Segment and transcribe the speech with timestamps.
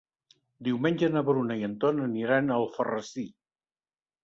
[0.67, 3.29] Diumenge na Bruna i en Ton aniran a Alfarrasí.